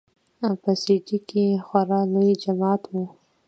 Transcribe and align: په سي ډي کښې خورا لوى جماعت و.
په 0.61 0.71
سي 0.81 0.95
ډي 1.05 1.17
کښې 1.29 1.45
خورا 1.65 2.01
لوى 2.11 2.31
جماعت 2.43 2.83
و. 2.91 2.93